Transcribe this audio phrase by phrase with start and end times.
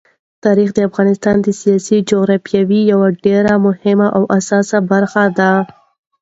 [0.43, 5.51] تاریخ د افغانستان د سیاسي جغرافیې یوه ډېره مهمه او اساسي برخه ده.